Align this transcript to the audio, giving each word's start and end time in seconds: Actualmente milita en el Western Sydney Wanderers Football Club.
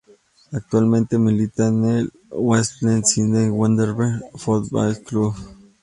Actualmente 0.51 1.19
milita 1.19 1.67
en 1.67 1.85
el 1.85 2.11
Western 2.31 3.05
Sydney 3.05 3.49
Wanderers 3.51 4.19
Football 4.35 4.97
Club. 5.03 5.35